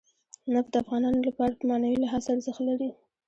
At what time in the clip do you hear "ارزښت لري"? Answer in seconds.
2.33-2.89